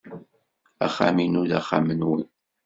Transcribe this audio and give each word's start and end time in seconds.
Axxam-inu 0.85 1.43
d 1.49 1.51
axxam-nwen. 1.59 2.23